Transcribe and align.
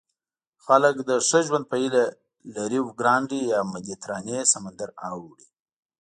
خلک 0.65 0.95
د 1.09 1.11
ښه 1.27 1.39
ژوند 1.47 1.65
په 1.71 1.75
هیله 1.83 2.03
له 2.53 2.61
ریوګرانډي 2.71 3.41
یا 3.51 3.59
مدیترانې 3.73 4.39
سمندر 4.53 4.89
اوړي. 5.07 5.47